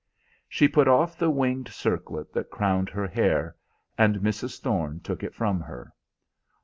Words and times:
She 0.49 0.67
put 0.67 0.87
off 0.87 1.15
the 1.15 1.29
winged 1.29 1.67
circlet 1.69 2.33
that 2.33 2.49
crowned 2.49 2.89
her 2.89 3.05
hair, 3.05 3.55
and 3.99 4.15
Mrs. 4.15 4.59
Thorne 4.59 4.99
took 4.99 5.21
it 5.21 5.35
from 5.35 5.59
her. 5.59 5.93